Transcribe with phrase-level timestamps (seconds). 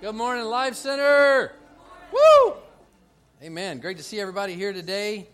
[0.00, 1.52] Good morning, Life Center.
[2.10, 2.54] Woo!
[3.42, 3.80] Amen.
[3.80, 5.28] Great to see everybody here today.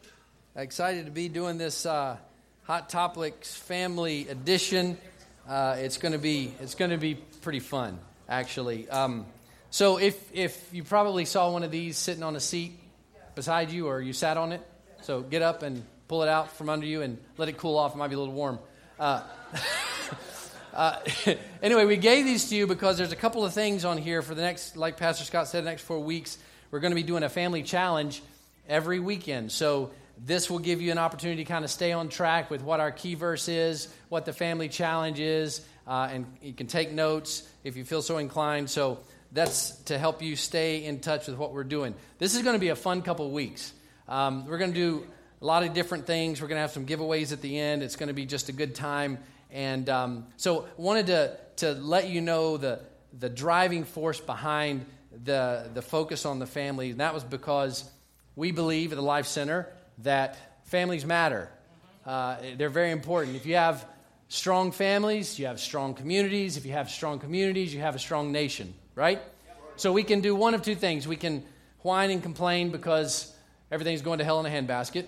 [0.56, 2.16] Excited to be doing this uh,
[2.64, 4.98] Hot Topics Family Edition.
[5.48, 8.90] Uh, it's going to be it's going to be pretty fun, actually.
[8.90, 9.26] Um,
[9.70, 12.76] so if if you probably saw one of these sitting on a seat
[13.36, 14.66] beside you, or you sat on it,
[15.02, 17.94] so get up and pull it out from under you and let it cool off.
[17.94, 18.58] It might be a little warm.
[18.98, 19.22] Uh,
[20.76, 20.98] Uh,
[21.62, 24.34] anyway, we gave these to you because there's a couple of things on here for
[24.34, 26.36] the next, like Pastor Scott said, the next four weeks.
[26.70, 28.22] We're going to be doing a family challenge
[28.68, 29.50] every weekend.
[29.52, 29.90] So
[30.22, 32.90] this will give you an opportunity to kind of stay on track with what our
[32.90, 37.78] key verse is, what the family challenge is, uh, and you can take notes if
[37.78, 38.68] you feel so inclined.
[38.68, 38.98] So
[39.32, 41.94] that's to help you stay in touch with what we're doing.
[42.18, 43.72] This is going to be a fun couple weeks.
[44.08, 45.06] Um, we're going to do
[45.40, 46.42] a lot of different things.
[46.42, 47.82] We're going to have some giveaways at the end.
[47.82, 49.18] It's going to be just a good time.
[49.50, 52.80] And um, so wanted to, to let you know the,
[53.18, 54.86] the driving force behind
[55.24, 56.90] the, the focus on the family.
[56.90, 57.88] And that was because
[58.34, 61.50] we believe at the Life Center that families matter.
[62.04, 63.36] Uh, they're very important.
[63.36, 63.86] If you have
[64.28, 66.56] strong families, you have strong communities.
[66.56, 69.20] If you have strong communities, you have a strong nation, right?
[69.76, 71.06] So we can do one of two things.
[71.06, 71.44] We can
[71.80, 73.32] whine and complain because
[73.70, 75.06] everything's going to hell in a handbasket,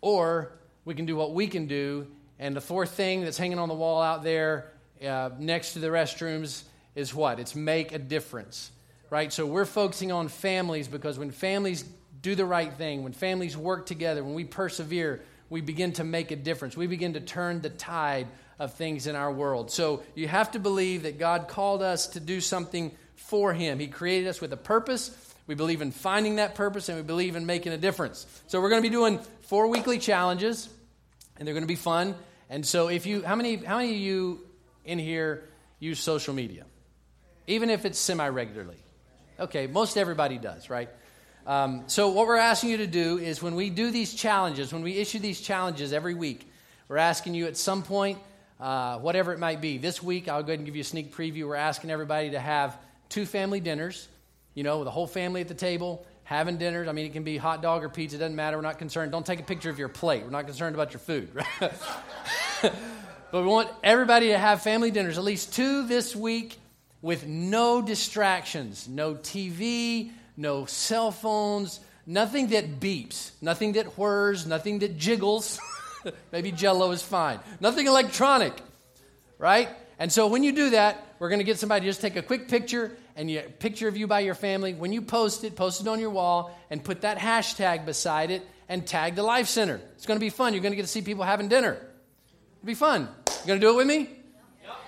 [0.00, 0.52] or
[0.84, 2.06] we can do what we can do
[2.38, 4.72] and the fourth thing that's hanging on the wall out there
[5.04, 7.38] uh, next to the restrooms is what?
[7.38, 8.70] It's make a difference,
[9.10, 9.32] right?
[9.32, 11.84] So we're focusing on families because when families
[12.22, 16.30] do the right thing, when families work together, when we persevere, we begin to make
[16.30, 16.76] a difference.
[16.76, 18.26] We begin to turn the tide
[18.58, 19.70] of things in our world.
[19.70, 23.78] So you have to believe that God called us to do something for Him.
[23.78, 25.16] He created us with a purpose.
[25.46, 28.26] We believe in finding that purpose and we believe in making a difference.
[28.46, 30.68] So we're going to be doing four weekly challenges
[31.36, 32.14] and they're going to be fun.
[32.50, 34.40] And so, if you, how many, how many of you
[34.84, 35.44] in here
[35.78, 36.64] use social media,
[37.46, 38.76] even if it's semi regularly?
[39.38, 40.88] Okay, most everybody does, right?
[41.46, 44.82] Um, so, what we're asking you to do is when we do these challenges, when
[44.82, 46.48] we issue these challenges every week,
[46.88, 48.18] we're asking you at some point,
[48.60, 49.78] uh, whatever it might be.
[49.78, 51.48] This week, I'll go ahead and give you a sneak preview.
[51.48, 52.76] We're asking everybody to have
[53.08, 54.08] two family dinners,
[54.54, 56.88] you know, with the whole family at the table having dinners.
[56.88, 58.56] I mean, it can be hot dog or pizza, doesn't matter.
[58.56, 59.12] We're not concerned.
[59.12, 60.24] Don't take a picture of your plate.
[60.24, 61.30] We're not concerned about your food.
[63.34, 66.56] But we want everybody to have family dinners, at least two this week,
[67.02, 74.78] with no distractions, no TV, no cell phones, nothing that beeps, nothing that whirs, nothing
[74.78, 75.58] that jiggles.
[76.30, 77.40] Maybe jello is fine.
[77.58, 78.52] Nothing electronic,
[79.36, 79.68] right?
[79.98, 82.22] And so when you do that, we're going to get somebody to just take a
[82.22, 84.74] quick picture and a picture of you by your family.
[84.74, 88.42] When you post it, post it on your wall and put that hashtag beside it
[88.68, 89.80] and tag the Life Center.
[89.94, 90.52] It's going to be fun.
[90.52, 91.74] You're going to get to see people having dinner.
[91.74, 93.08] It'll be fun.
[93.28, 94.10] You going to do it with me?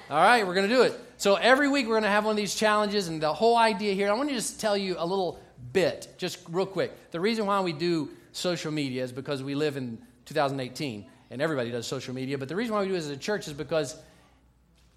[0.08, 0.98] All right, we're going to do it.
[1.16, 3.92] So every week we're going to have one of these challenges, and the whole idea
[3.94, 5.40] here, I want to just tell you a little
[5.72, 7.10] bit, just real quick.
[7.10, 11.70] The reason why we do social media is because we live in 2018, and everybody
[11.70, 12.38] does social media.
[12.38, 13.96] But the reason why we do it as a church is because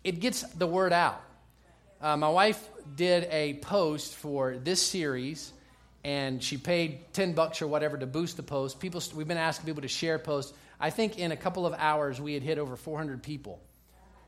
[0.10, 1.22] it gets the word out.
[2.02, 5.54] Uh, my wife did a post for this series,
[6.04, 8.80] and she paid 10 bucks or whatever to boost the post.
[8.80, 10.52] People, we've been asking people to share posts.
[10.80, 13.62] I think in a couple of hours, we had hit over 400 people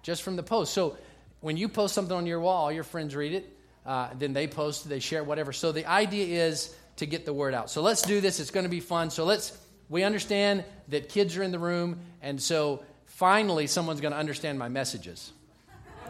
[0.03, 0.71] just from the post.
[0.71, 0.97] So
[1.39, 4.87] when you post something on your wall, your friends read it, uh, then they post,
[4.87, 5.51] they share, whatever.
[5.51, 7.71] So the idea is to get the word out.
[7.71, 8.39] So let's do this.
[8.39, 9.09] It's going to be fun.
[9.09, 9.57] So let's,
[9.89, 14.59] we understand that kids are in the room, and so finally someone's going to understand
[14.59, 15.31] my messages.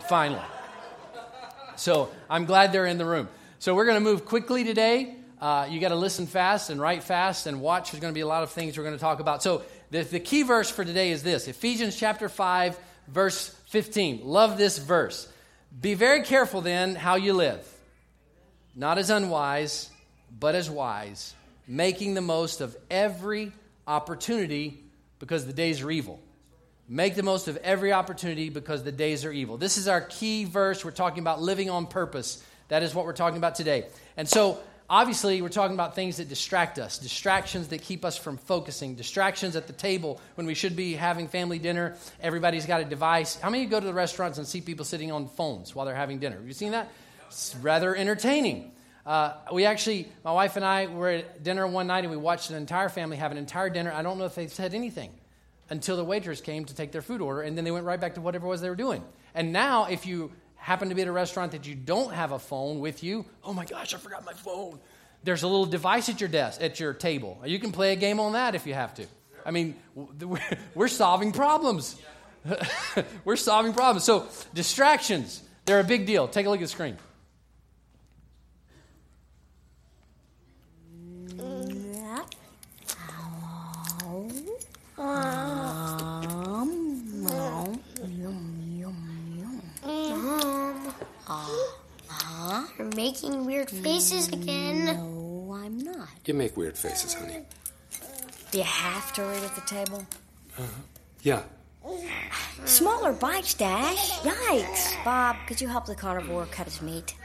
[0.08, 0.42] Finally.
[1.76, 3.28] So I'm glad they're in the room.
[3.60, 5.16] So we're going to move quickly today.
[5.40, 7.92] Uh, you got to listen fast and write fast and watch.
[7.92, 9.42] There's going to be a lot of things we're going to talk about.
[9.42, 14.22] So the, the key verse for today is this Ephesians chapter 5, verse 15.
[14.24, 15.28] Love this verse.
[15.80, 17.66] Be very careful then how you live,
[18.76, 19.90] not as unwise,
[20.40, 21.34] but as wise,
[21.68, 23.52] making the most of every
[23.88, 24.84] opportunity
[25.20, 26.20] because the days are evil.
[26.94, 29.56] Make the most of every opportunity because the days are evil.
[29.56, 30.84] This is our key verse.
[30.84, 32.44] We're talking about living on purpose.
[32.68, 33.86] That is what we're talking about today.
[34.18, 34.60] And so,
[34.90, 39.56] obviously, we're talking about things that distract us, distractions that keep us from focusing, distractions
[39.56, 41.96] at the table when we should be having family dinner.
[42.20, 43.40] Everybody's got a device.
[43.40, 46.20] How many go to the restaurants and see people sitting on phones while they're having
[46.20, 46.36] dinner?
[46.36, 46.92] Have you seen that?
[47.28, 48.74] It's rather entertaining.
[49.06, 52.50] Uh, we actually, my wife and I were at dinner one night and we watched
[52.50, 53.94] an entire family have an entire dinner.
[53.94, 55.12] I don't know if they said anything
[55.72, 58.16] until the waitress came to take their food order, and then they went right back
[58.16, 59.02] to whatever it was they were doing.
[59.34, 62.40] And now, if you happen to be at a restaurant that you don't have a
[62.40, 64.80] phone with you, oh my gosh, I forgot my phone.
[65.24, 67.42] There's a little device at your desk, at your table.
[67.46, 69.06] You can play a game on that if you have to.
[69.46, 69.76] I mean,
[70.76, 72.00] we're solving problems.
[73.26, 74.04] we're solving problems.
[74.04, 76.28] So, distractions, they're a big deal.
[76.28, 76.98] Take a look at the screen.
[92.78, 94.86] You're making weird faces again.
[94.86, 96.08] No, I'm not.
[96.26, 97.42] You make weird faces, honey.
[98.52, 100.06] Do you have to read at the table?
[100.58, 100.64] Uh,
[101.24, 101.44] Yeah.
[102.66, 104.12] Smaller bites, Dash.
[104.20, 105.04] Yikes.
[105.04, 107.16] Bob, could you help the carnivore cut his meat?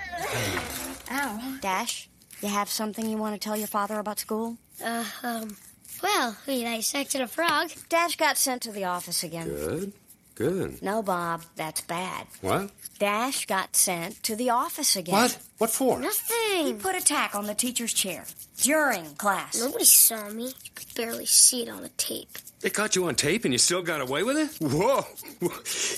[1.11, 1.59] Ow.
[1.61, 2.09] Dash,
[2.41, 4.57] you have something you want to tell your father about school?
[4.83, 5.57] Uh, um,
[6.03, 7.71] well, we dissected a frog.
[7.91, 9.49] Dash got sent to the office again.
[9.49, 9.93] Good.
[10.37, 10.83] Good.
[10.83, 12.27] No, Bob, that's bad.
[12.43, 12.71] What?
[12.99, 15.15] Dash got sent to the office again.
[15.15, 15.39] What?
[15.57, 15.99] What for?
[15.99, 16.67] Nothing.
[16.67, 18.27] He put a tack on the teacher's chair
[18.63, 19.59] during class.
[19.59, 20.49] Nobody saw me.
[20.49, 22.29] You could barely see it on the tape.
[22.61, 24.51] They caught you on tape and you still got away with it?
[24.61, 25.07] Whoa.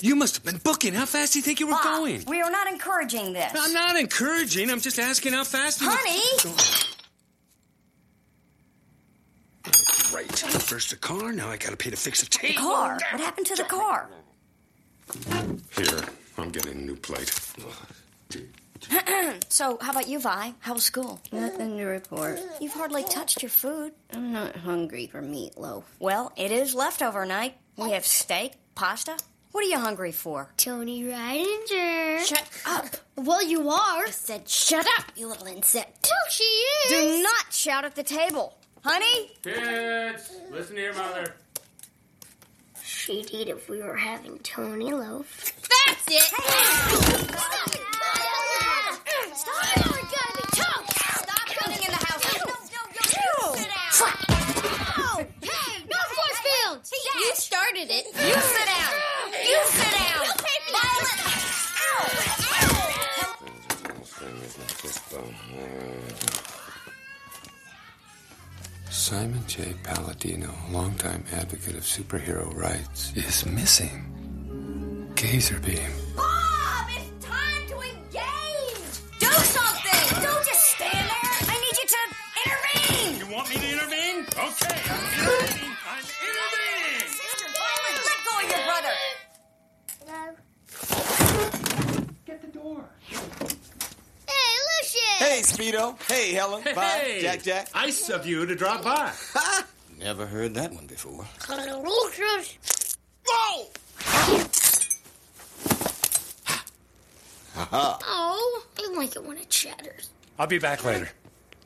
[0.01, 0.93] You must have been booking.
[0.93, 2.23] How fast do you think you were Bob, going?
[2.25, 3.51] we are not encouraging this.
[3.53, 4.69] I'm not encouraging.
[4.71, 6.59] I'm just asking how fast you Honey!
[10.13, 10.31] Right.
[10.31, 12.55] First the car, now I gotta pay to fix the tape.
[12.55, 12.93] The car.
[13.11, 14.09] What happened to the car?
[15.75, 16.03] Here,
[16.37, 17.31] I'm getting a new plate.
[19.49, 20.53] So, how about you, Vi?
[20.59, 21.19] How was school?
[21.31, 22.39] Nothing to report.
[22.61, 23.91] You've hardly touched your food.
[24.13, 25.83] I'm not hungry for meatloaf.
[25.99, 27.57] Well, it is leftover night.
[27.75, 29.17] We have steak, pasta.
[29.51, 30.49] What are you hungry for?
[30.57, 32.19] Tony Rydinger.
[32.25, 32.85] Shut up!
[33.17, 34.05] Well, you are.
[34.05, 36.07] I said shut up, you little insect.
[36.09, 36.89] Oh, she is.
[37.17, 38.57] Do not shout at the table.
[38.83, 39.31] Honey?
[39.43, 41.35] Kids, listen to your mother.
[43.09, 45.51] She'd eat if we were having Tony loaf.
[45.67, 46.21] That's it!
[46.21, 46.45] Hey.
[47.25, 47.81] Stop it!
[49.33, 49.81] Stop it!
[49.89, 50.93] We're gonna be toast!
[51.17, 52.21] Stop running in the house.
[54.99, 56.93] Oh, hey, no force fields!
[57.15, 58.05] You started it.
[58.13, 58.93] You sit down.
[59.43, 60.21] You sit down.
[60.23, 60.89] You'll pay for that.
[68.91, 69.73] Simon J.
[69.83, 74.05] Palladino, longtime advocate of superhero rights, is missing.
[75.15, 75.91] Gazerbeam.
[76.15, 78.99] Bob, it's time to engage.
[79.19, 80.23] Do something.
[80.23, 81.31] Don't just stand there.
[81.47, 82.01] I need you to
[82.45, 83.19] intervene.
[83.19, 84.25] You want me to intervene?
[84.25, 85.73] Okay, I'm intervening.
[85.85, 87.07] I'm intervening.
[87.07, 88.95] Sister Violet, let go of your brother.
[92.25, 92.89] Get the door.
[95.19, 95.57] Hey, Lucius!
[95.57, 96.11] Hey, Speedo.
[96.11, 96.63] Hey, Helen.
[96.75, 97.01] Bye.
[97.03, 97.73] Hey, Jack Jack.
[97.73, 99.11] Nice of you to drop by.
[99.99, 101.25] Never heard that one before.
[101.49, 102.57] Lucius!
[103.27, 103.67] Whoa!
[107.71, 110.09] Oh, I like it when it chatters.
[110.37, 111.09] I'll be back later.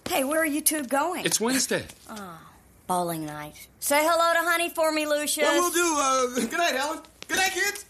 [0.10, 1.26] Hey, where are you two going?
[1.26, 1.86] It's Wednesday.
[2.10, 2.40] Oh,
[2.88, 3.68] bowling night.
[3.80, 5.48] Say hello to Honey for me, Lucius.
[5.48, 7.00] What we'll do, uh, good night, Helen.
[7.28, 7.86] Good night, kids.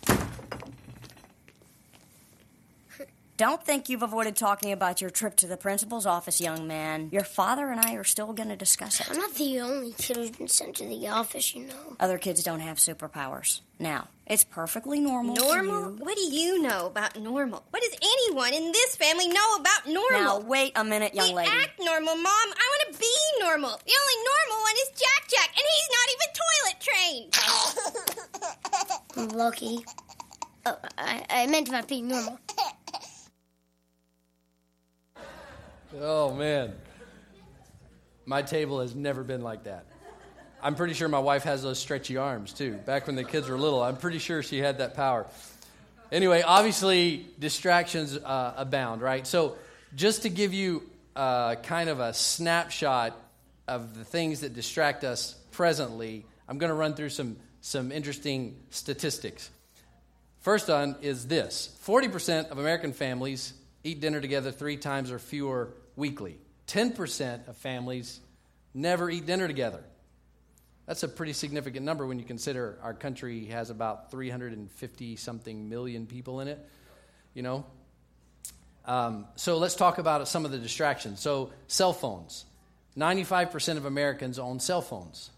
[3.36, 7.10] Don't think you've avoided talking about your trip to the principal's office, young man.
[7.12, 9.10] Your father and I are still going to discuss it.
[9.10, 11.96] I'm not the only kid who's been sent to the office, you know.
[12.00, 13.62] Other kids don't have superpowers.
[13.80, 15.36] Now, it's perfectly normal.
[15.36, 15.82] for Normal?
[15.98, 17.64] you- What do you know about normal?
[17.72, 20.22] What does anyone in this family know about normal?
[20.22, 21.50] Now, wait a minute, young we lady.
[21.52, 22.26] act normal, Mom.
[22.28, 23.72] I want to be normal.
[23.84, 29.34] The only normal one is Jack Jack, and he's not even toilet trained.
[29.36, 29.84] Lucky.
[30.68, 32.38] Oh, I, I meant about being normal.
[36.02, 36.74] Oh man,
[38.26, 39.86] my table has never been like that.
[40.62, 42.74] I'm pretty sure my wife has those stretchy arms too.
[42.74, 45.28] Back when the kids were little, I'm pretty sure she had that power.
[46.12, 49.28] Anyway, obviously distractions uh, abound, right?
[49.28, 49.56] So,
[49.96, 50.82] just to give you
[51.16, 53.16] uh, kind of a snapshot
[53.68, 58.56] of the things that distract us presently, I'm going to run through some some interesting
[58.72, 59.52] statistics.
[60.40, 65.70] First on is this 40% of American families eat dinner together three times or fewer
[65.96, 66.38] weekly.
[66.68, 68.20] 10% of families
[68.74, 69.84] never eat dinner together.
[70.86, 76.08] That's a pretty significant number when you consider our country has about 350 something million
[76.08, 76.60] people in it,
[77.34, 77.66] you know?
[78.86, 81.22] Um, so let's talk about some of the distractions.
[81.22, 82.46] So, cell phones.
[82.98, 85.32] 95% of Americans own cell phones,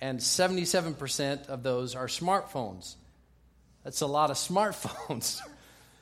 [0.00, 2.96] and 77% of those are smartphones.
[3.84, 5.40] That's a lot of smartphones.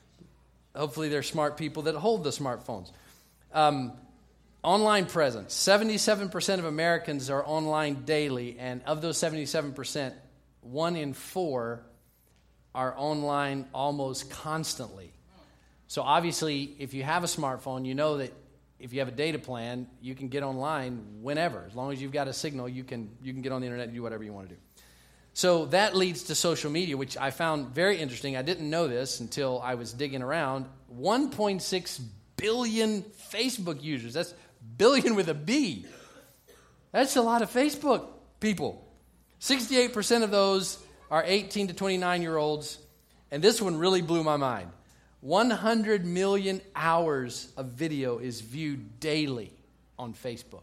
[0.75, 2.91] Hopefully, they're smart people that hold the smartphones.
[3.53, 3.93] Um,
[4.63, 10.13] online presence 77% of Americans are online daily, and of those 77%,
[10.61, 11.83] one in four
[12.75, 15.13] are online almost constantly.
[15.87, 18.33] So, obviously, if you have a smartphone, you know that
[18.79, 21.63] if you have a data plan, you can get online whenever.
[21.67, 23.87] As long as you've got a signal, you can, you can get on the internet
[23.87, 24.61] and do whatever you want to do.
[25.33, 28.35] So that leads to social media, which I found very interesting.
[28.35, 30.65] I didn't know this until I was digging around.
[30.99, 32.01] 1.6
[32.37, 34.13] billion Facebook users.
[34.13, 34.33] That's
[34.77, 35.85] billion with a B.
[36.91, 38.07] That's a lot of Facebook
[38.39, 38.83] people.
[39.41, 40.79] 68% of those
[41.11, 42.79] are 18 to 29 year olds.
[43.31, 44.69] And this one really blew my mind.
[45.21, 49.51] 100 million hours of video is viewed daily
[49.97, 50.61] on Facebook.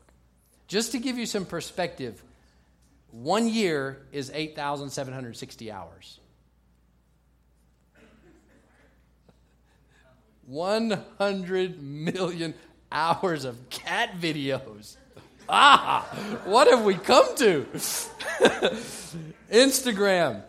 [0.68, 2.22] Just to give you some perspective,
[3.10, 6.20] one year is 8,760 hours.
[10.46, 12.54] 100 million
[12.90, 14.96] hours of cat videos.
[15.48, 16.02] Ah,
[16.44, 17.66] what have we come to?
[19.50, 20.42] Instagram,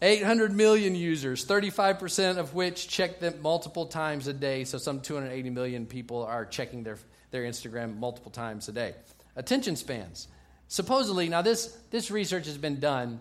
[0.00, 4.64] 800 million users, 35% of which check them multiple times a day.
[4.64, 6.98] So some 280 million people are checking their,
[7.30, 8.94] their Instagram multiple times a day.
[9.36, 10.28] Attention spans.
[10.68, 13.20] Supposedly, now this, this research has been done,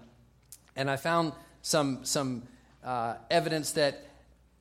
[0.75, 2.43] and I found some, some
[2.83, 4.06] uh, evidence that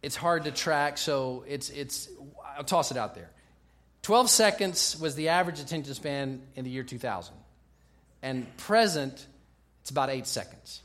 [0.06, 2.08] it's hard to track, so it's, it's,
[2.56, 3.28] I'll toss it out there.
[4.02, 7.34] 12 seconds was the average attention span in the year 2000.
[8.22, 9.26] And present,
[9.80, 10.80] it's about eight seconds.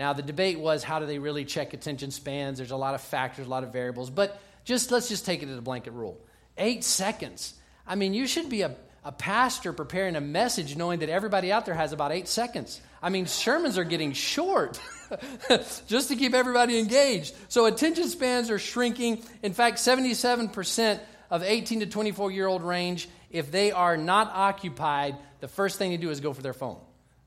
[0.00, 2.58] Now, the debate was how do they really check attention spans?
[2.58, 5.48] There's a lot of factors, a lot of variables, but just let's just take it
[5.48, 6.18] as a blanket rule.
[6.58, 7.54] Eight seconds.
[7.86, 11.66] I mean, you should be a, a pastor preparing a message knowing that everybody out
[11.66, 12.80] there has about eight seconds.
[13.00, 14.80] I mean, sermons are getting short
[15.86, 17.34] just to keep everybody engaged.
[17.48, 19.22] So, attention spans are shrinking.
[19.42, 21.00] In fact, 77%
[21.30, 25.90] of 18 to 24 year old range, if they are not occupied, the first thing
[25.90, 26.78] they do is go for their phone.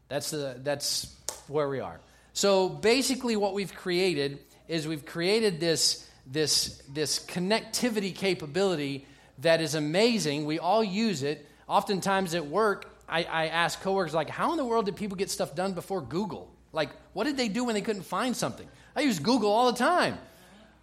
[0.10, 1.16] That's, the, that's
[1.48, 2.00] where we are.
[2.34, 9.06] So basically, what we've created is we've created this, this, this connectivity capability
[9.40, 10.46] that is amazing.
[10.46, 11.48] We all use it.
[11.68, 15.30] Oftentimes at work, I, I ask coworkers, like, how in the world did people get
[15.30, 16.53] stuff done before Google?
[16.74, 18.68] Like, what did they do when they couldn't find something?
[18.96, 20.18] I use Google all the time.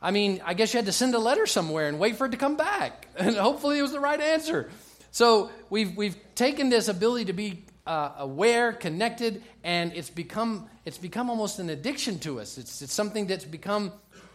[0.01, 2.31] I mean, I guess you had to send a letter somewhere and wait for it
[2.31, 3.09] to come back.
[3.17, 4.71] And hopefully it was the right answer.
[5.11, 10.97] So we've, we've taken this ability to be uh, aware, connected, and it's become, it's
[10.97, 12.57] become almost an addiction to us.
[12.57, 13.93] It's, it's something that's become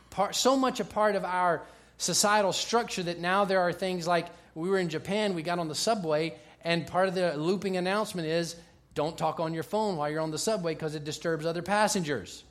[0.09, 1.63] part, so much a part of our
[1.97, 5.67] societal structure that now there are things like we were in Japan, we got on
[5.67, 8.55] the subway, and part of the looping announcement is
[8.95, 12.43] don't talk on your phone while you're on the subway because it disturbs other passengers.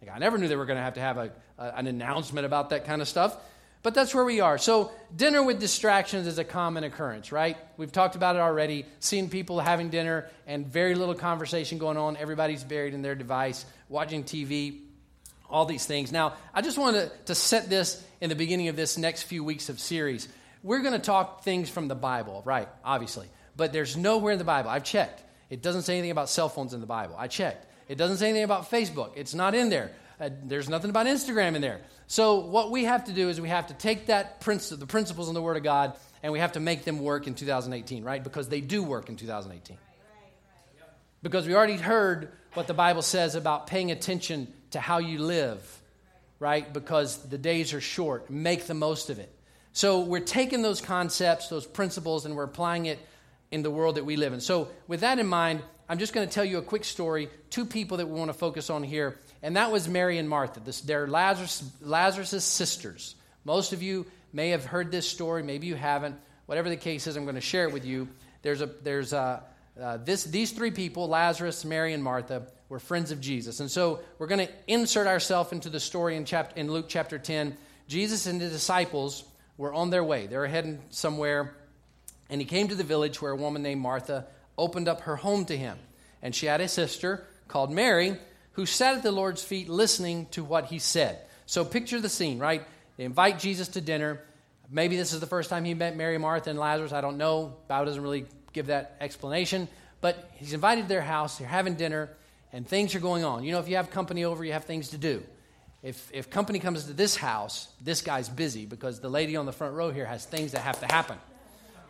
[0.00, 2.46] Like, I never knew they were going to have to have a, a, an announcement
[2.46, 3.36] about that kind of stuff.
[3.82, 4.58] But that's where we are.
[4.58, 7.56] So, dinner with distractions is a common occurrence, right?
[7.76, 8.86] We've talked about it already.
[9.00, 12.16] Seeing people having dinner and very little conversation going on.
[12.16, 14.80] Everybody's buried in their device, watching TV,
[15.48, 16.10] all these things.
[16.10, 19.44] Now, I just wanted to, to set this in the beginning of this next few
[19.44, 20.28] weeks of series.
[20.62, 22.68] We're going to talk things from the Bible, right?
[22.84, 23.28] Obviously.
[23.56, 24.70] But there's nowhere in the Bible.
[24.70, 25.22] I've checked.
[25.50, 27.14] It doesn't say anything about cell phones in the Bible.
[27.18, 27.66] I checked.
[27.88, 29.12] It doesn't say anything about Facebook.
[29.16, 29.92] It's not in there.
[30.20, 31.80] Uh, there's nothing about Instagram in there.
[32.06, 35.28] So what we have to do is we have to take that principle, the principles
[35.28, 38.22] in the Word of God, and we have to make them work in 2018, right?
[38.22, 39.78] Because they do work in 2018.
[41.22, 45.80] Because we already heard what the Bible says about paying attention to how you live,
[46.38, 46.72] right?
[46.72, 48.30] Because the days are short.
[48.30, 49.32] Make the most of it.
[49.72, 52.98] So we're taking those concepts, those principles, and we're applying it
[53.50, 54.40] in the world that we live in.
[54.40, 57.30] So with that in mind, I'm just going to tell you a quick story.
[57.50, 60.60] Two people that we want to focus on here, and that was Mary and Martha.
[60.60, 63.14] This, they're Lazarus, sisters.
[63.44, 66.16] Most of you may have heard this story, maybe you haven't.
[66.46, 68.08] Whatever the case is, I'm going to share it with you.
[68.42, 69.42] There's a, there's a,
[69.80, 73.60] uh, this, these three people, Lazarus, Mary, and Martha, were friends of Jesus.
[73.60, 76.26] And so we're going to insert ourselves into the story in,
[76.56, 77.56] in Luke chapter 10.
[77.86, 79.24] Jesus and the disciples
[79.56, 80.26] were on their way.
[80.26, 81.54] They were heading somewhere,
[82.30, 85.44] and he came to the village where a woman named Martha opened up her home
[85.46, 85.78] to him.
[86.22, 88.18] And she had a sister called Mary
[88.52, 91.20] who sat at the Lord's feet listening to what he said.
[91.46, 92.62] So picture the scene, right?
[92.96, 94.20] They invite Jesus to dinner.
[94.70, 96.92] Maybe this is the first time he met Mary, Martha, and Lazarus.
[96.92, 97.56] I don't know.
[97.68, 99.68] Bible doesn't really give that explanation.
[100.00, 101.38] But he's invited to their house.
[101.38, 102.10] They're having dinner,
[102.52, 103.44] and things are going on.
[103.44, 105.22] You know, if you have company over, you have things to do.
[105.82, 109.52] If, if company comes to this house, this guy's busy because the lady on the
[109.52, 111.16] front row here has things that have to happen,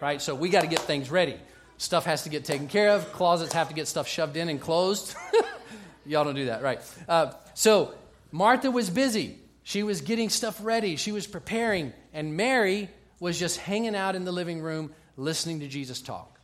[0.01, 0.21] right?
[0.21, 1.37] So we got to get things ready.
[1.77, 3.13] Stuff has to get taken care of.
[3.13, 5.15] Closets have to get stuff shoved in and closed.
[6.07, 6.81] Y'all don't do that, right?
[7.09, 7.95] Uh, so
[8.33, 9.39] Martha was busy.
[9.63, 10.97] She was getting stuff ready.
[10.97, 11.93] She was preparing.
[12.13, 12.89] And Mary
[13.21, 16.41] was just hanging out in the living room listening to Jesus talk.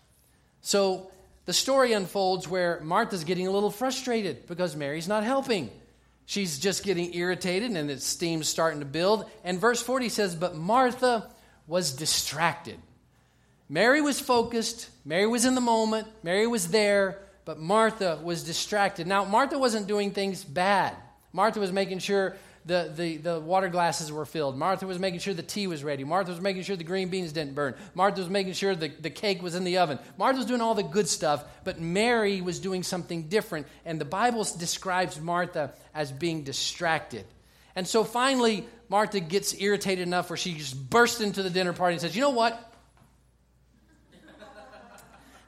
[0.60, 1.10] So
[1.46, 5.70] the story unfolds where Martha's getting a little frustrated because Mary's not helping.
[6.26, 9.28] She's just getting irritated and the steam's starting to build.
[9.42, 11.30] And verse 40 says, But Martha
[11.66, 12.78] was distracted.
[13.74, 19.04] Mary was focused, Mary was in the moment, Mary was there, but Martha was distracted.
[19.04, 20.94] Now, Martha wasn't doing things bad.
[21.32, 24.56] Martha was making sure the, the, the water glasses were filled.
[24.56, 26.04] Martha was making sure the tea was ready.
[26.04, 27.74] Martha was making sure the green beans didn't burn.
[27.96, 29.98] Martha was making sure the, the cake was in the oven.
[30.16, 33.66] Martha was doing all the good stuff, but Mary was doing something different.
[33.84, 37.24] And the Bible describes Martha as being distracted.
[37.74, 41.94] And so finally, Martha gets irritated enough where she just bursts into the dinner party
[41.94, 42.70] and says, You know what?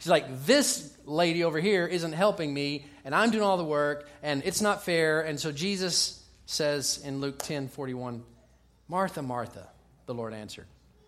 [0.07, 4.09] She's like, This lady over here isn't helping me, and I'm doing all the work,
[4.23, 5.23] and it's not fair.
[5.23, 8.23] And so Jesus says in Luke 10 41,
[8.87, 9.67] Martha, Martha,
[10.07, 10.67] the Lord answered.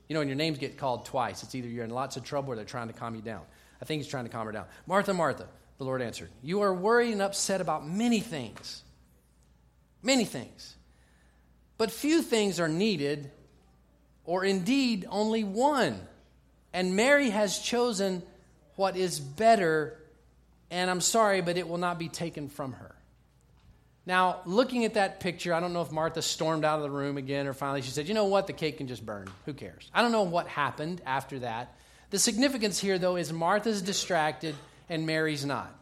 [0.09, 2.52] You know, when your names get called twice, it's either you're in lots of trouble
[2.52, 3.43] or they're trying to calm you down.
[3.81, 4.67] I think he's trying to calm her down.
[4.88, 8.83] Martha, Martha, the Lord answered, You are worried and upset about many things.
[10.02, 10.75] Many things.
[11.76, 13.31] But few things are needed,
[14.25, 16.00] or indeed only one.
[16.73, 18.25] And Mary has chosen
[18.79, 19.99] what is better,
[20.71, 22.95] and I'm sorry, but it will not be taken from her.
[24.07, 27.19] Now, looking at that picture, I don't know if Martha stormed out of the room
[27.19, 29.29] again or finally she said, you know what, the cake can just burn.
[29.45, 29.91] Who cares?
[29.93, 31.75] I don't know what happened after that.
[32.11, 34.55] The significance here, though, is Martha's distracted
[34.89, 35.75] and Mary's not.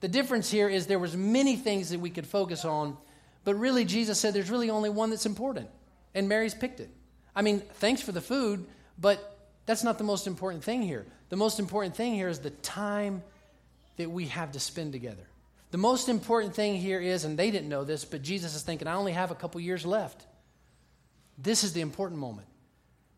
[0.00, 2.96] The difference here is there was many things that we could focus on,
[3.42, 5.68] but really Jesus said there's really only one that's important,
[6.14, 6.90] and Mary's picked it.
[7.34, 8.64] I mean, thanks for the food,
[8.98, 11.04] but that's not the most important thing here.
[11.34, 13.24] The most important thing here is the time
[13.96, 15.26] that we have to spend together.
[15.72, 18.86] The most important thing here is, and they didn't know this, but Jesus is thinking,
[18.86, 20.24] I only have a couple years left.
[21.36, 22.46] This is the important moment.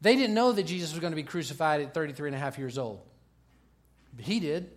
[0.01, 2.57] They didn't know that Jesus was going to be crucified at 33 and a half
[2.57, 3.03] years old.
[4.19, 4.71] He did.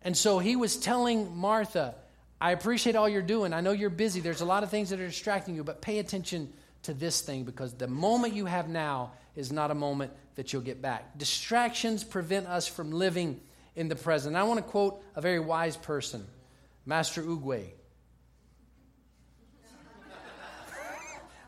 [0.00, 1.96] And so he was telling Martha,
[2.40, 3.52] I appreciate all you're doing.
[3.52, 4.20] I know you're busy.
[4.20, 6.50] There's a lot of things that are distracting you, but pay attention
[6.84, 10.62] to this thing because the moment you have now is not a moment that you'll
[10.62, 11.18] get back.
[11.18, 13.40] Distractions prevent us from living
[13.76, 14.36] in the present.
[14.36, 16.26] I want to quote a very wise person.
[16.86, 17.66] Master Oogway.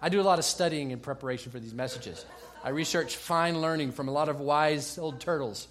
[0.02, 2.24] I do a lot of studying in preparation for these messages.
[2.62, 5.66] I research fine learning from a lot of wise old turtles.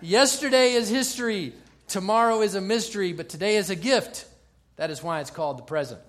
[0.00, 1.52] Yesterday is history,
[1.88, 4.24] tomorrow is a mystery, but today is a gift.
[4.76, 6.00] That is why it's called the present.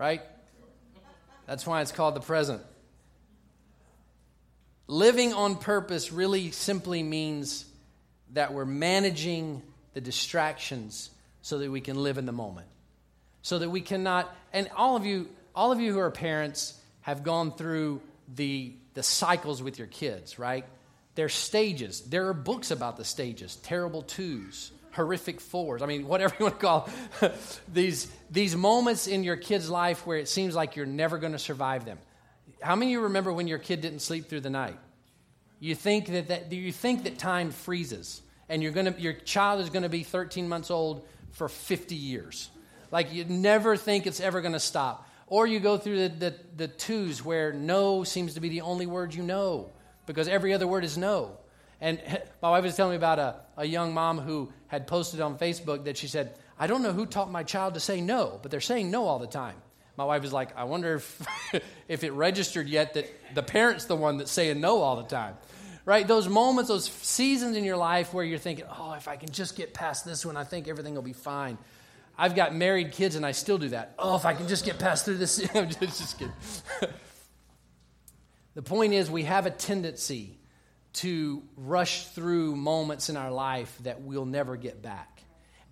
[0.00, 0.22] Right?
[1.46, 2.62] That's why it's called the present.
[4.86, 7.66] Living on purpose really simply means
[8.32, 9.60] that we're managing
[9.92, 11.10] the distractions
[11.42, 12.66] so that we can live in the moment.
[13.42, 17.22] So that we cannot, and all of you, all of you who are parents have
[17.22, 18.00] gone through
[18.34, 20.64] the, the cycles with your kids, right?
[21.14, 22.00] There's stages.
[22.00, 25.82] There are books about the stages, terrible twos, horrific fours.
[25.82, 26.88] I mean, whatever you want to call
[27.72, 31.38] these, these moments in your kid's life where it seems like you're never going to
[31.38, 31.98] survive them.
[32.60, 34.78] How many of you remember when your kid didn't sleep through the night?
[35.60, 39.70] You think that, that you think that time freezes and you're gonna, your child is
[39.70, 42.50] going to be 13 months old for 50 years.
[42.90, 45.08] Like you never think it's ever going to stop.
[45.26, 48.86] Or you go through the, the, the twos where no seems to be the only
[48.86, 49.70] word you know
[50.06, 51.36] because every other word is no.
[51.80, 52.00] And
[52.42, 55.84] my wife was telling me about a, a young mom who had posted on Facebook
[55.84, 58.60] that she said, I don't know who taught my child to say no, but they're
[58.60, 59.56] saying no all the time.
[59.96, 61.26] My wife was like, I wonder if,
[61.88, 65.36] if it registered yet that the parent's the one that's saying no all the time
[65.84, 66.06] right?
[66.06, 69.56] Those moments, those seasons in your life where you're thinking, oh, if I can just
[69.56, 71.58] get past this one, I think everything will be fine.
[72.18, 73.94] I've got married kids and I still do that.
[73.98, 75.40] Oh, if I can just get past through this.
[75.54, 76.34] I'm just, just kidding.
[78.54, 80.38] the point is, we have a tendency
[80.92, 85.22] to rush through moments in our life that we'll never get back.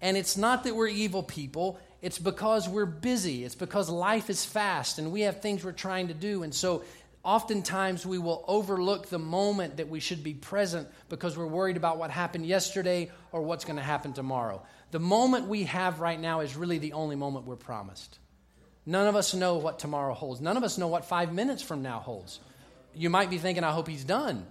[0.00, 3.44] And it's not that we're evil people, it's because we're busy.
[3.44, 6.44] It's because life is fast and we have things we're trying to do.
[6.44, 6.85] And so
[7.24, 11.98] oftentimes we will overlook the moment that we should be present because we're worried about
[11.98, 14.62] what happened yesterday or what's going to happen tomorrow.
[14.92, 18.18] The moment we have right now is really the only moment we're promised.
[18.87, 20.40] None of us know what tomorrow holds.
[20.40, 22.38] None of us know what five minutes from now holds.
[22.94, 24.46] You might be thinking, I hope he's done.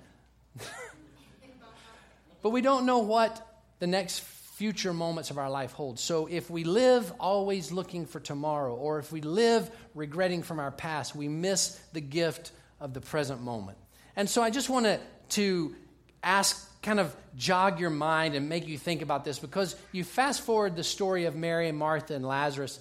[2.41, 3.46] but we don't know what
[3.80, 6.00] the next future moments of our life hold.
[6.00, 10.72] So if we live always looking for tomorrow, or if we live regretting from our
[10.72, 13.78] past, we miss the gift of the present moment.
[14.15, 15.76] And so I just want to
[16.24, 20.41] ask, kind of jog your mind and make you think about this because you fast
[20.41, 22.80] forward the story of Mary and Martha and Lazarus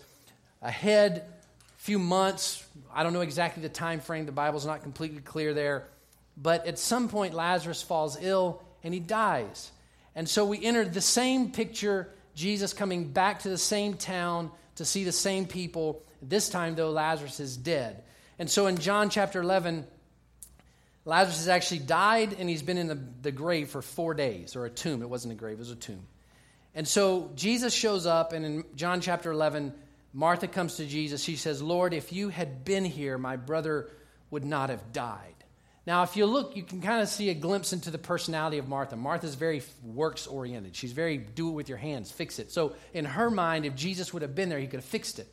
[0.63, 5.21] ahead a few months i don't know exactly the time frame the bible's not completely
[5.21, 5.87] clear there
[6.37, 9.71] but at some point lazarus falls ill and he dies
[10.15, 14.85] and so we enter the same picture jesus coming back to the same town to
[14.85, 18.03] see the same people this time though lazarus is dead
[18.39, 19.87] and so in John chapter 11,
[21.05, 24.67] Lazarus has actually died and he's been in the, the grave for four days, or
[24.67, 25.03] a tomb.
[25.03, 26.07] It wasn't a grave, it was a tomb.
[26.75, 29.73] And so Jesus shows up, and in John chapter 11,
[30.13, 31.23] Martha comes to Jesus.
[31.23, 33.89] She says, Lord, if you had been here, my brother
[34.31, 35.36] would not have died.
[35.87, 38.69] Now, if you look, you can kind of see a glimpse into the personality of
[38.69, 38.97] Martha.
[38.97, 40.75] Martha's very works oriented.
[40.75, 42.51] She's very do it with your hands, fix it.
[42.51, 45.29] So, in her mind, if Jesus would have been there, he could have fixed it.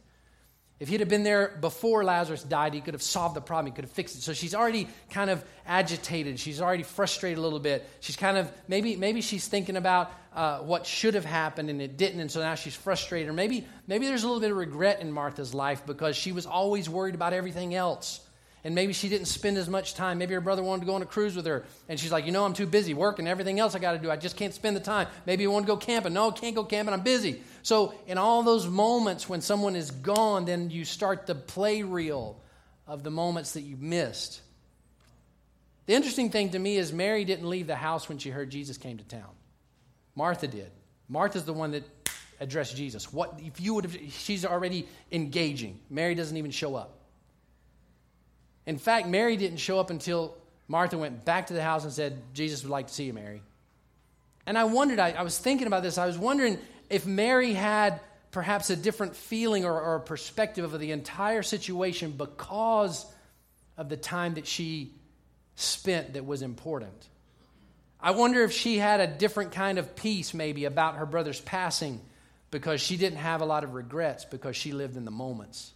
[0.79, 3.71] If he'd have been there before Lazarus died, he could have solved the problem.
[3.71, 4.21] He could have fixed it.
[4.21, 6.39] So she's already kind of agitated.
[6.39, 7.87] She's already frustrated a little bit.
[7.99, 11.95] She's kind of, maybe, maybe she's thinking about uh, what should have happened and it
[11.95, 13.29] didn't, and so now she's frustrated.
[13.29, 16.45] Or maybe, maybe there's a little bit of regret in Martha's life because she was
[16.45, 18.19] always worried about everything else.
[18.65, 20.17] And maybe she didn't spend as much time.
[20.17, 21.65] Maybe her brother wanted to go on a cruise with her.
[21.89, 24.09] And she's like, you know, I'm too busy working, everything else I got to do.
[24.09, 25.07] I just can't spend the time.
[25.25, 26.13] Maybe you want to go camping.
[26.13, 26.93] No, can't go camping.
[26.93, 27.41] I'm busy.
[27.61, 32.39] So, in all those moments when someone is gone, then you start the play reel
[32.87, 34.41] of the moments that you missed.
[35.85, 38.77] The interesting thing to me is Mary didn't leave the house when she heard Jesus
[38.77, 39.29] came to town.
[40.15, 40.71] Martha did.
[41.09, 41.83] Martha's the one that
[42.39, 43.11] addressed Jesus.
[43.11, 45.79] What if you would have she's already engaging.
[45.89, 47.02] Mary doesn't even show up.
[48.65, 50.35] In fact, Mary didn't show up until
[50.67, 53.41] Martha went back to the house and said, Jesus would like to see you, Mary.
[54.45, 56.57] And I wondered, I, I was thinking about this, I was wondering
[56.89, 57.99] if Mary had
[58.31, 63.05] perhaps a different feeling or, or perspective of the entire situation because
[63.77, 64.93] of the time that she
[65.55, 67.07] spent that was important.
[68.01, 72.01] I wonder if she had a different kind of peace maybe about her brother's passing
[72.51, 75.71] because she didn't have a lot of regrets because she lived in the moments.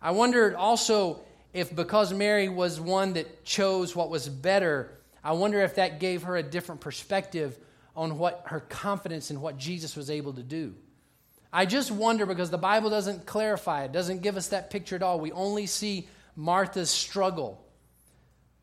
[0.00, 1.20] I wondered also
[1.52, 4.90] if because Mary was one that chose what was better,
[5.22, 7.58] I wonder if that gave her a different perspective
[7.94, 10.74] on what her confidence in what Jesus was able to do.
[11.52, 15.02] I just wonder because the Bible doesn't clarify it, doesn't give us that picture at
[15.02, 15.20] all.
[15.20, 17.62] We only see Martha's struggle.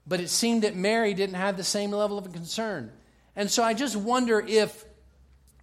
[0.08, 2.92] But it seemed that Mary didn't have the same level of concern.
[3.36, 4.86] And so I just wonder if,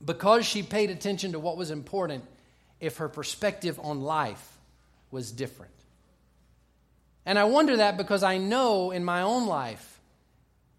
[0.05, 2.25] because she paid attention to what was important,
[2.79, 4.57] if her perspective on life
[5.11, 5.73] was different.
[7.27, 10.01] And I wonder that because I know in my own life,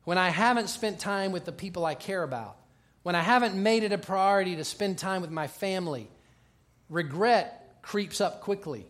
[0.05, 2.55] when I haven't spent time with the people I care about,
[3.03, 6.10] when I haven't made it a priority to spend time with my family,
[6.89, 8.88] regret creeps up quickly.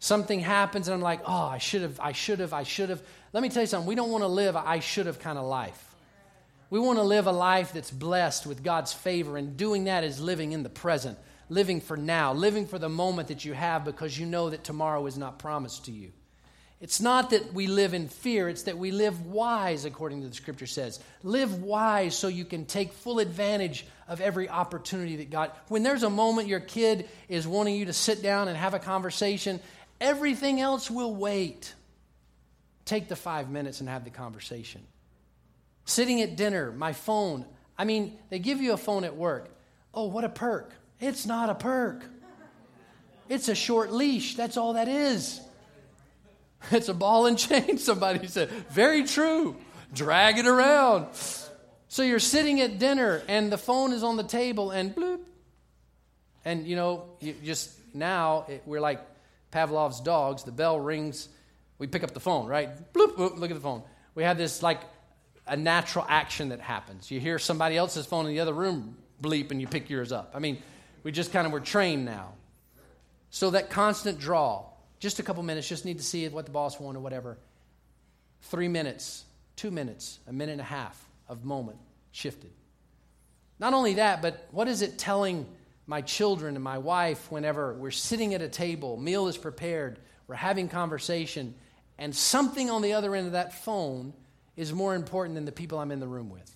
[0.00, 3.02] Something happens and I'm like, oh, I should have, I should have, I should have.
[3.32, 3.86] Let me tell you something.
[3.86, 5.86] We don't want to live a I should have kind of life.
[6.70, 10.20] We want to live a life that's blessed with God's favor, and doing that is
[10.20, 14.16] living in the present, living for now, living for the moment that you have because
[14.16, 16.12] you know that tomorrow is not promised to you.
[16.80, 20.34] It's not that we live in fear, it's that we live wise, according to the
[20.34, 20.98] scripture says.
[21.22, 25.52] Live wise so you can take full advantage of every opportunity that God.
[25.68, 28.78] When there's a moment your kid is wanting you to sit down and have a
[28.78, 29.60] conversation,
[30.00, 31.74] everything else will wait.
[32.86, 34.80] Take the five minutes and have the conversation.
[35.84, 37.44] Sitting at dinner, my phone.
[37.76, 39.50] I mean, they give you a phone at work.
[39.92, 40.72] Oh, what a perk.
[40.98, 42.04] It's not a perk.
[43.28, 44.34] It's a short leash.
[44.34, 45.40] That's all that is.
[46.70, 48.50] It's a ball and chain, somebody said.
[48.70, 49.56] Very true.
[49.94, 51.06] Drag it around.
[51.88, 55.20] So you're sitting at dinner and the phone is on the table and bloop.
[56.44, 59.00] And you know, you just now it, we're like
[59.50, 60.44] Pavlov's dogs.
[60.44, 61.28] The bell rings,
[61.78, 62.68] we pick up the phone, right?
[62.92, 63.82] Bloop, bloop, look at the phone.
[64.14, 64.80] We have this like
[65.46, 67.10] a natural action that happens.
[67.10, 70.32] You hear somebody else's phone in the other room bleep and you pick yours up.
[70.34, 70.62] I mean,
[71.02, 72.34] we just kind of were trained now.
[73.30, 74.64] So that constant draw,
[75.00, 77.38] just a couple minutes, just need to see what the boss wanted or whatever.
[78.42, 79.24] Three minutes,
[79.56, 81.78] two minutes, a minute and a half of moment
[82.12, 82.50] shifted.
[83.58, 85.46] Not only that, but what is it telling
[85.86, 90.34] my children and my wife whenever we're sitting at a table, meal is prepared, we're
[90.34, 91.54] having conversation,
[91.98, 94.12] and something on the other end of that phone
[94.56, 96.54] is more important than the people I'm in the room with?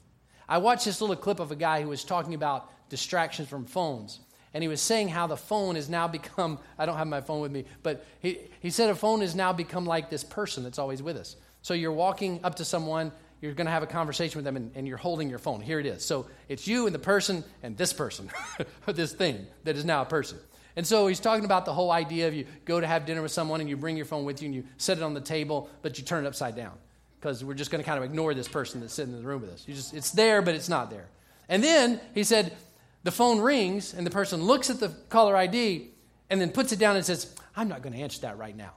[0.49, 4.21] I watched this little clip of a guy who was talking about distractions from phones
[4.55, 7.41] and he was saying how the phone has now become i don't have my phone
[7.41, 10.79] with me but he, he said a phone has now become like this person that's
[10.79, 11.37] always with us.
[11.61, 14.73] So you're walking up to someone you're going to have a conversation with them and,
[14.75, 15.61] and, you're holding your phone.
[15.61, 16.03] Here it is.
[16.03, 18.31] So it's you and the person and this person
[18.87, 20.39] this thing that is now a person.
[20.77, 23.33] And so he's talking about the whole idea of you go to have dinner with
[23.33, 25.69] someone and you bring your phone with you and you set it on the table
[25.83, 26.73] but you turn it upside down.
[27.21, 29.43] Because we're just going to kind of ignore this person that's sitting in the room
[29.43, 29.65] with us.
[29.69, 31.09] You just it's there but it's not there.
[31.49, 32.57] And then he said
[33.05, 35.91] the phone rings and the person looks at the caller ID
[36.31, 38.73] and then puts it down and says, I'm not going to answer that right now.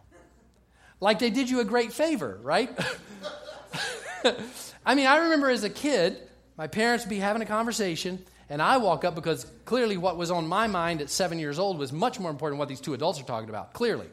[1.00, 2.70] Like they did you a great favor, right?
[4.86, 6.18] I mean, I remember as a kid,
[6.58, 10.32] my parents would be having a conversation, and I walk up because clearly what was
[10.32, 12.94] on my mind at seven years old was much more important than what these two
[12.94, 14.08] adults are talking about, clearly.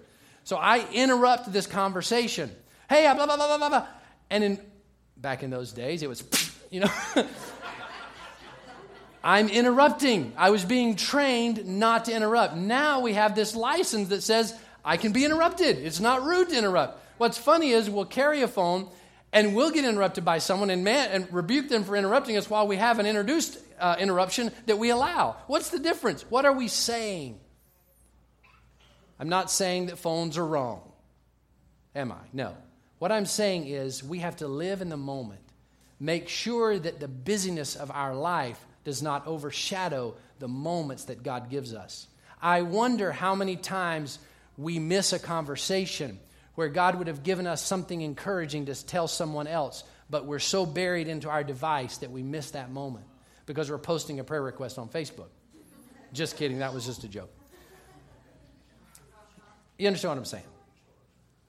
[0.44, 2.50] So I interrupt this conversation.
[2.88, 3.86] Hey, blah, blah, blah, blah, blah.
[4.28, 4.60] And in,
[5.16, 6.22] back in those days, it was,
[6.70, 6.90] you know.
[9.24, 10.34] I'm interrupting.
[10.36, 12.56] I was being trained not to interrupt.
[12.56, 15.78] Now we have this license that says I can be interrupted.
[15.78, 17.02] It's not rude to interrupt.
[17.16, 18.86] What's funny is we'll carry a phone
[19.32, 22.66] and we'll get interrupted by someone and, man, and rebuke them for interrupting us while
[22.66, 25.36] we have an introduced uh, interruption that we allow.
[25.46, 26.22] What's the difference?
[26.28, 27.40] What are we saying?
[29.18, 30.82] I'm not saying that phones are wrong.
[31.96, 32.18] Am I?
[32.34, 32.54] No.
[32.98, 35.40] What I'm saying is we have to live in the moment.
[35.98, 41.50] Make sure that the busyness of our life does not overshadow the moments that God
[41.50, 42.06] gives us.
[42.40, 44.18] I wonder how many times
[44.56, 46.18] we miss a conversation
[46.54, 50.66] where God would have given us something encouraging to tell someone else, but we're so
[50.66, 53.06] buried into our device that we miss that moment
[53.46, 55.28] because we're posting a prayer request on Facebook.
[56.12, 57.30] Just kidding, that was just a joke.
[59.78, 60.44] You understand what I'm saying?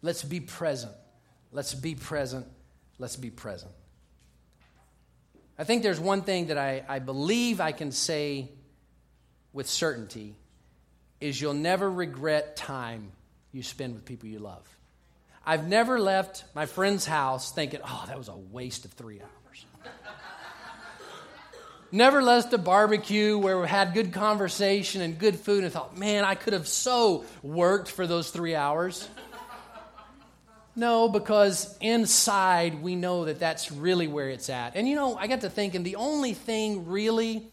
[0.01, 0.93] Let's be present.
[1.51, 2.47] Let's be present.
[2.97, 3.71] Let's be present.
[5.57, 8.49] I think there's one thing that I, I believe I can say
[9.53, 10.35] with certainty
[11.21, 13.11] is you'll never regret time
[13.51, 14.67] you spend with people you love.
[15.45, 19.65] I've never left my friend's house thinking, oh, that was a waste of three hours.
[21.91, 26.25] never left a barbecue where we had good conversation and good food and thought, man,
[26.25, 29.07] I could have so worked for those three hours.
[30.75, 34.75] No, because inside we know that that's really where it's at.
[34.75, 37.47] And you know, I got to thinking the only thing really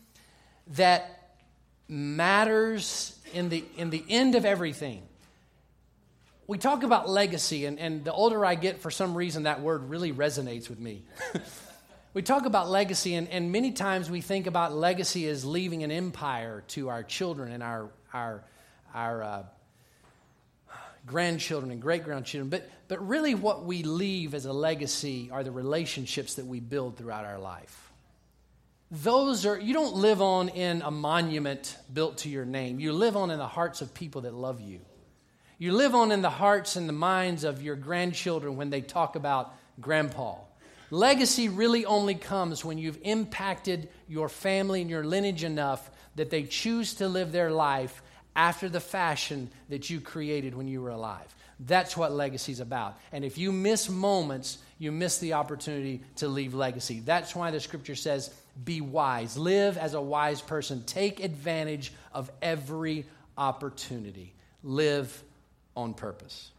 [0.68, 1.36] that
[1.88, 5.02] matters in the, in the end of everything.
[6.48, 9.88] We talk about legacy, and, and the older I get, for some reason, that word
[9.88, 11.04] really resonates with me.
[12.14, 15.92] we talk about legacy, and, and many times we think about legacy as leaving an
[15.92, 18.42] empire to our children and our, our,
[18.92, 19.42] our uh,
[21.06, 22.48] grandchildren and great grandchildren.
[22.48, 26.96] But, but really, what we leave as a legacy are the relationships that we build
[26.96, 27.92] throughout our life.
[28.90, 32.78] Those are, you don't live on in a monument built to your name.
[32.78, 34.80] You live on in the hearts of people that love you.
[35.58, 39.16] You live on in the hearts and the minds of your grandchildren when they talk
[39.16, 40.34] about grandpa.
[40.90, 46.42] Legacy really only comes when you've impacted your family and your lineage enough that they
[46.42, 48.02] choose to live their life
[48.34, 51.34] after the fashion that you created when you were alive.
[51.60, 52.98] That's what legacy is about.
[53.12, 57.00] And if you miss moments, you miss the opportunity to leave legacy.
[57.00, 59.38] That's why the scripture says, be wise.
[59.38, 60.82] Live as a wise person.
[60.84, 64.34] Take advantage of every opportunity.
[64.62, 65.22] Live
[65.76, 66.50] on purpose.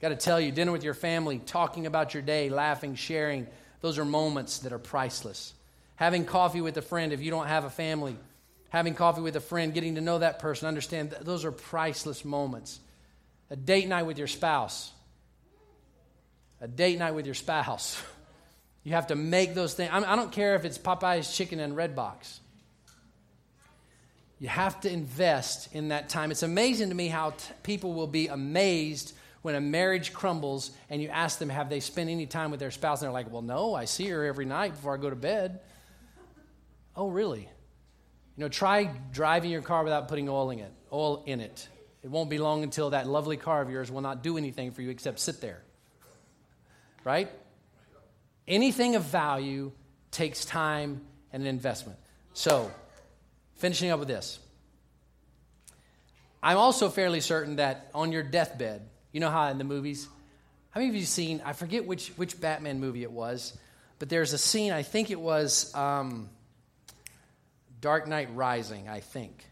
[0.00, 3.46] Got to tell you, dinner with your family, talking about your day, laughing, sharing,
[3.80, 5.54] those are moments that are priceless.
[5.96, 8.16] Having coffee with a friend if you don't have a family,
[8.70, 12.24] having coffee with a friend, getting to know that person, understand that those are priceless
[12.24, 12.80] moments.
[13.50, 14.90] A date night with your spouse.
[16.60, 18.00] A date night with your spouse.
[18.82, 19.90] You have to make those things.
[19.92, 22.38] I don't care if it's Popeye's chicken and Redbox.
[24.38, 26.30] You have to invest in that time.
[26.30, 31.02] It's amazing to me how t- people will be amazed when a marriage crumbles and
[31.02, 33.02] you ask them, have they spent any time with their spouse?
[33.02, 35.60] And they're like, well, no, I see her every night before I go to bed.
[36.96, 37.50] Oh, really?
[38.36, 40.72] You know, try driving your car without putting oil in it.
[40.92, 41.68] Oil in it.
[42.02, 44.82] It won't be long until that lovely car of yours will not do anything for
[44.82, 45.62] you except sit there.
[47.04, 47.30] Right?
[48.48, 49.72] Anything of value
[50.10, 51.98] takes time and an investment.
[52.32, 52.70] So,
[53.56, 54.38] finishing up with this.
[56.42, 60.08] I'm also fairly certain that on your deathbed, you know how in the movies,
[60.70, 63.56] how many of you seen, I forget which, which Batman movie it was,
[63.98, 65.74] but there's a scene, I think it was.
[65.74, 66.30] Um,
[67.80, 69.44] Dark Knight Rising, I think.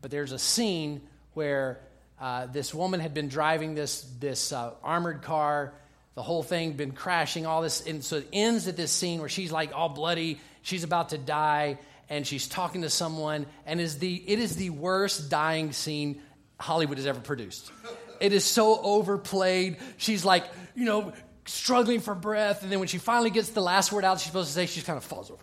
[0.00, 1.02] But there's a scene
[1.34, 1.80] where
[2.20, 5.74] uh, this woman had been driving this, this uh, armored car,
[6.14, 7.86] the whole thing been crashing, all this.
[7.86, 11.18] And so it ends at this scene where she's like all bloody, she's about to
[11.18, 16.20] die, and she's talking to someone, and is the, it is the worst dying scene
[16.60, 17.72] Hollywood has ever produced.
[18.20, 19.78] It is so overplayed.
[19.96, 20.44] She's like,
[20.74, 21.12] you know,
[21.46, 24.48] struggling for breath, and then when she finally gets the last word out she's supposed
[24.48, 25.42] to say, she kind of falls over.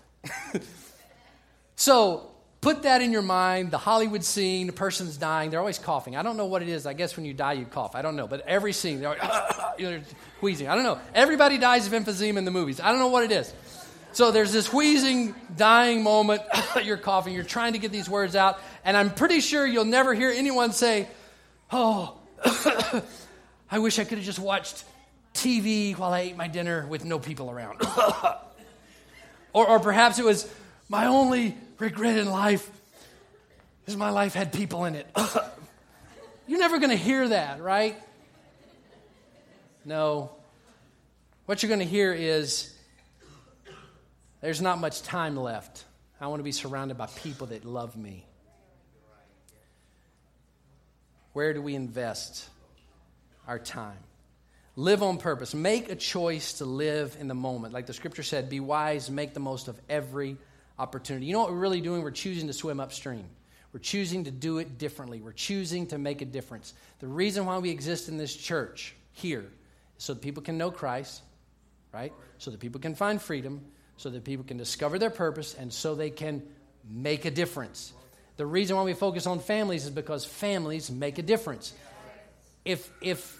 [1.81, 2.29] so
[2.61, 6.15] put that in your mind the Hollywood scene, the person's dying, they're always coughing.
[6.15, 6.85] I don't know what it is.
[6.85, 7.95] I guess when you die, you cough.
[7.95, 8.27] I don't know.
[8.27, 9.21] But every scene, they're, like,
[9.79, 10.03] you know, they're
[10.41, 10.67] wheezing.
[10.67, 10.99] I don't know.
[11.15, 12.79] Everybody dies of emphysema in the movies.
[12.79, 13.51] I don't know what it is.
[14.11, 16.43] So there's this wheezing, dying moment.
[16.83, 17.33] you're coughing.
[17.33, 18.59] You're trying to get these words out.
[18.85, 21.07] And I'm pretty sure you'll never hear anyone say,
[21.71, 22.19] Oh,
[23.71, 24.83] I wish I could have just watched
[25.33, 27.81] TV while I ate my dinner with no people around.
[29.53, 30.47] or, or perhaps it was
[30.91, 32.69] my only regret in life
[33.87, 35.07] is my life had people in it.
[36.47, 37.97] You're never going to hear that, right?
[39.83, 40.31] No.
[41.45, 42.73] What you're going to hear is
[44.41, 45.85] there's not much time left.
[46.19, 48.25] I want to be surrounded by people that love me.
[51.33, 52.47] Where do we invest
[53.47, 53.97] our time?
[54.75, 55.55] Live on purpose.
[55.55, 57.73] Make a choice to live in the moment.
[57.73, 60.37] Like the scripture said, be wise, make the most of every
[60.81, 61.27] opportunity.
[61.27, 62.01] You know what we're really doing?
[62.01, 63.25] We're choosing to swim upstream.
[63.71, 65.21] We're choosing to do it differently.
[65.21, 66.73] We're choosing to make a difference.
[66.99, 69.45] The reason why we exist in this church here
[69.97, 71.21] is so that people can know Christ,
[71.93, 72.11] right?
[72.39, 73.61] So that people can find freedom,
[73.97, 76.41] so that people can discover their purpose, and so they can
[76.89, 77.93] make a difference.
[78.37, 81.73] The reason why we focus on families is because families make a difference.
[82.65, 83.39] If, if,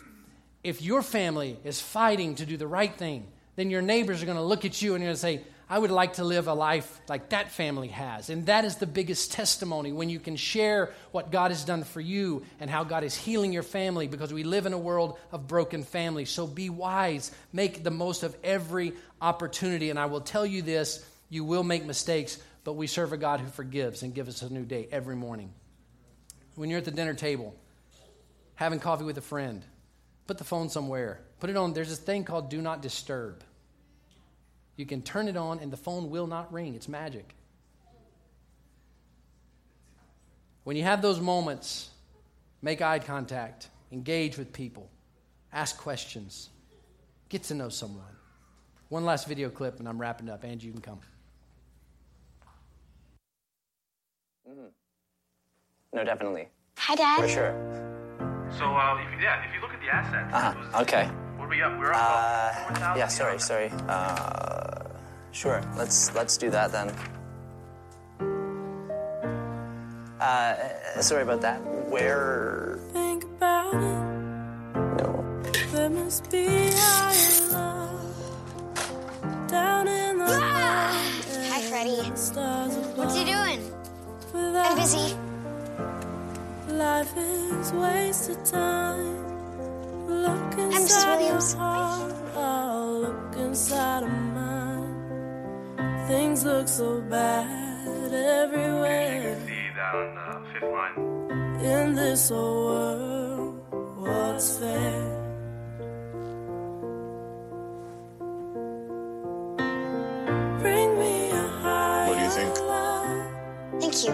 [0.64, 3.26] if your family is fighting to do the right thing,
[3.56, 5.42] then your neighbors are going to look at you and you're going to say,
[5.72, 8.30] I would like to live a life like that family has.
[8.30, 12.02] And that is the biggest testimony when you can share what God has done for
[12.02, 15.48] you and how God is healing your family because we live in a world of
[15.48, 16.30] broken families.
[16.30, 19.90] So be wise, make the most of every opportunity.
[19.90, 23.40] And I will tell you this you will make mistakes, but we serve a God
[23.40, 25.54] who forgives and gives us a new day every morning.
[26.56, 27.56] When you're at the dinner table,
[28.56, 29.64] having coffee with a friend,
[30.28, 31.22] put the phone somewhere.
[31.40, 31.72] Put it on.
[31.72, 33.42] There's this thing called Do Not Disturb.
[34.78, 36.74] You can turn it on and the phone will not ring.
[36.76, 37.36] It's magic.
[40.64, 41.90] When you have those moments,
[42.62, 44.90] make eye contact, engage with people,
[45.52, 46.50] ask questions,
[47.30, 48.06] get to know someone.
[48.90, 50.44] One last video clip and I'm wrapping up.
[50.44, 51.00] Angie, you can come.
[55.94, 56.48] No, definitely.
[56.78, 57.22] Hi, Dad.
[57.22, 58.48] For sure.
[58.58, 60.54] So, uh, if you, yeah, if you look at the assets, Uh-huh.
[60.58, 61.08] was- Okay.
[61.38, 61.78] what are we up?
[61.78, 62.98] We're up Uh, about 4,000.
[63.00, 63.70] yeah, sorry, sorry.
[63.88, 64.61] Uh,
[65.32, 65.62] sure.
[65.78, 66.92] Let's let's do that then.
[70.20, 70.56] Uh,
[71.02, 71.60] sorry about that.
[71.90, 72.80] Where?
[72.94, 74.06] Think about it.
[75.02, 75.42] No.
[75.72, 76.48] There must be
[77.52, 78.16] love
[79.48, 80.40] down in the
[81.50, 82.12] Hi, Freddy.
[82.16, 83.60] stars What's he doing?
[84.34, 85.16] Without I'm busy.
[86.70, 89.18] Life is wasted time.
[90.08, 90.76] Look Mrs.
[90.82, 91.54] inside your Williams.
[91.54, 92.14] heart.
[92.36, 94.31] Oh, look inside of mine.
[96.12, 99.40] Things look so bad everywhere.
[99.48, 101.62] See that on the fifth line.
[101.64, 105.08] In this old world, what's fair?
[110.60, 112.60] Bring me a higher What do you think?
[112.60, 113.28] love.
[113.80, 114.12] Thank you.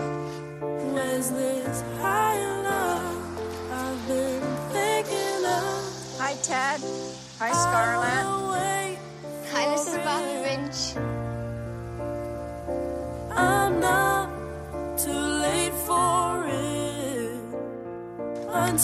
[0.94, 3.18] Where's this higher love
[3.72, 4.44] I've been
[4.76, 6.20] thinking of?
[6.22, 6.80] Hi, Ted.
[7.40, 8.38] Hi, Scarlett.
[9.52, 9.98] Hi, Mrs.
[10.06, 10.96] Bogdanovich.
[10.98, 11.07] I'm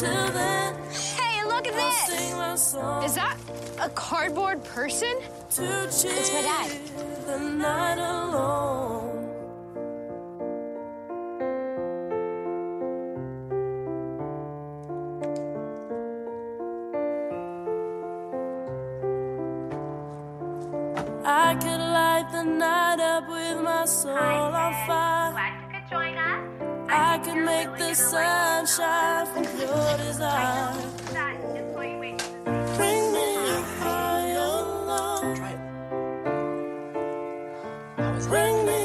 [0.05, 2.05] Hey, look at this.
[2.07, 3.37] sing my song Is that
[3.81, 5.15] a cardboard person?
[5.51, 6.71] to cheer my dad.
[7.27, 9.29] the night alone.
[21.25, 25.02] I could light the night up with my soul on fire.
[27.53, 30.73] Make the sun shine from your desire.
[32.77, 34.55] Bring me a higher
[34.89, 35.37] love.
[38.29, 38.81] Bring me.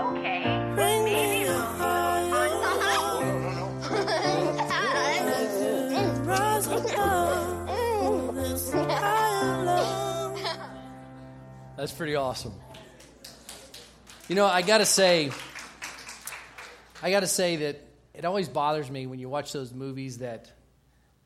[0.00, 0.40] Okay.
[0.76, 2.48] Bring me a higher.
[6.28, 10.38] Rise above this higher love.
[11.76, 12.54] That's pretty awesome.
[14.28, 15.30] You know, I got to say,
[17.02, 17.80] I got to say that
[18.12, 20.52] it always bothers me when you watch those movies that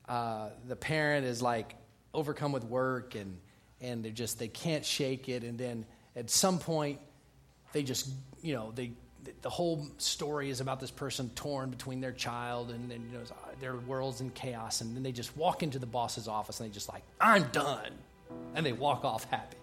[0.07, 1.75] uh, the parent is like
[2.13, 3.37] overcome with work and
[3.81, 5.85] and they just they can't shake it, and then
[6.15, 6.99] at some point
[7.73, 8.07] they just
[8.41, 8.91] you know they
[9.41, 13.23] the whole story is about this person torn between their child and then you know
[13.59, 16.73] their world's in chaos, and then they just walk into the boss's office and they
[16.73, 17.91] just like I'm done,
[18.55, 19.57] and they walk off happy.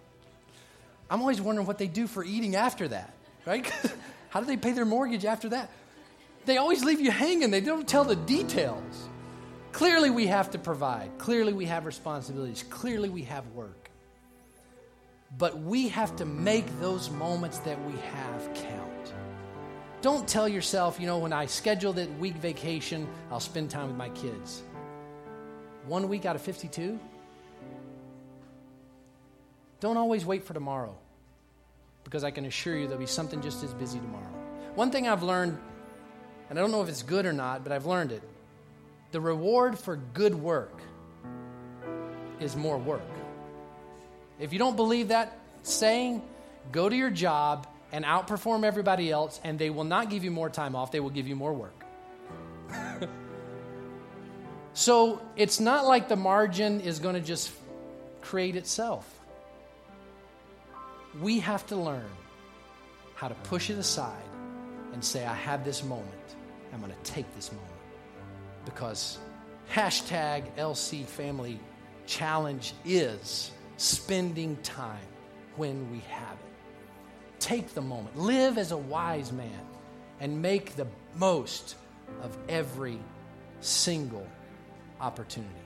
[1.09, 3.15] I'm always wondering what they do for eating after that,
[3.45, 3.71] right?
[4.29, 5.69] How do they pay their mortgage after that?
[6.45, 9.09] They always leave you hanging, they don't tell the details.
[9.71, 11.11] Clearly, we have to provide.
[11.17, 12.63] Clearly, we have responsibilities.
[12.69, 13.89] Clearly, we have work.
[15.37, 19.13] But we have to make those moments that we have count.
[20.01, 23.95] Don't tell yourself, you know, when I schedule that week vacation, I'll spend time with
[23.95, 24.61] my kids.
[25.85, 26.99] One week out of 52?
[29.79, 30.97] Don't always wait for tomorrow
[32.11, 34.27] because I can assure you there'll be something just as busy tomorrow.
[34.75, 35.57] One thing I've learned,
[36.49, 38.21] and I don't know if it's good or not, but I've learned it
[39.13, 40.81] the reward for good work
[42.41, 43.01] is more work.
[44.39, 46.21] If you don't believe that saying,
[46.71, 50.49] go to your job and outperform everybody else, and they will not give you more
[50.49, 51.83] time off, they will give you more work.
[54.73, 57.51] so it's not like the margin is going to just
[58.21, 59.20] create itself.
[61.19, 62.09] We have to learn
[63.15, 64.23] how to push it aside
[64.93, 66.07] and say, I have this moment.
[66.73, 67.69] I'm going to take this moment.
[68.65, 69.17] Because
[69.71, 71.59] hashtag LC Family
[72.05, 74.99] Challenge is spending time
[75.55, 77.39] when we have it.
[77.39, 79.59] Take the moment, live as a wise man,
[80.19, 81.75] and make the most
[82.21, 82.99] of every
[83.61, 84.27] single
[84.99, 85.60] opportunity.